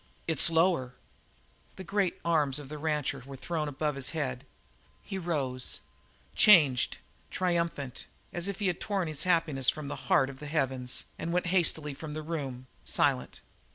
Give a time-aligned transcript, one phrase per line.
[0.27, 0.95] "It's lower!"
[1.75, 4.47] The great arms of the rancher were thrown above his head;
[5.03, 5.79] he rose,
[6.33, 6.97] changed,
[7.29, 11.31] triumphant, as if he had torn his happiness from the heart of the heavens, and
[11.31, 13.41] went hastily from the room, silent.